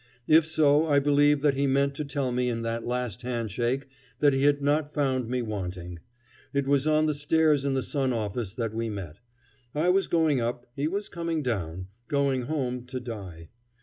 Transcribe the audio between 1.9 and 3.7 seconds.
to tell me in that last hand